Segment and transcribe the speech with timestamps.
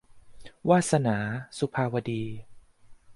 [0.69, 1.17] วาสนา-
[1.59, 2.23] สุภาวดี